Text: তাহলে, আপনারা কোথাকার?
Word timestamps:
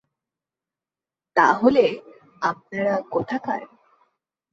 তাহলে, 1.35 1.85
আপনারা 2.41 2.95
কোথাকার? 3.11 3.61